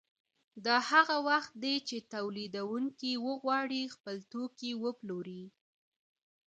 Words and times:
دا 0.65 0.77
هغه 0.91 1.15
وخت 1.29 1.51
دی 1.63 1.75
چې 1.87 1.97
تولیدونکي 2.13 3.11
وغواړي 3.27 3.81
خپل 3.95 4.17
توکي 4.31 4.71
وپلوري 4.83 5.43